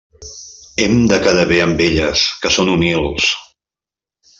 [0.85, 3.33] Hem de quedar bé amb elles, que són humils.